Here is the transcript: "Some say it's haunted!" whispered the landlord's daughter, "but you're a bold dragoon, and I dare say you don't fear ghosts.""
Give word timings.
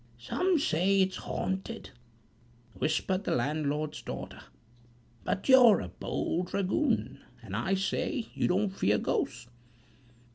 "Some 0.17 0.57
say 0.57 1.01
it's 1.01 1.17
haunted!" 1.17 1.91
whispered 2.73 3.23
the 3.23 3.35
landlord's 3.35 4.01
daughter, 4.01 4.41
"but 5.23 5.47
you're 5.47 5.79
a 5.79 5.89
bold 5.89 6.47
dragoon, 6.47 7.19
and 7.43 7.55
I 7.55 7.65
dare 7.73 7.75
say 7.75 8.27
you 8.33 8.47
don't 8.47 8.71
fear 8.75 8.97
ghosts."" 8.97 9.45